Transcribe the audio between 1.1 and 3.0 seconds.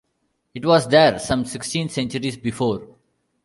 some sixteen centuries before.